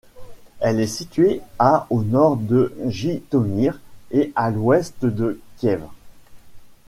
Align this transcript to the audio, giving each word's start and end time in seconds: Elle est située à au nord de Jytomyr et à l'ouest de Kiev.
Elle 0.61 0.79
est 0.79 0.87
située 0.87 1.41
à 1.59 1.85
au 1.91 2.01
nord 2.01 2.35
de 2.37 2.73
Jytomyr 2.87 3.79
et 4.09 4.33
à 4.35 4.49
l'ouest 4.49 5.05
de 5.05 5.39
Kiev. 5.57 5.83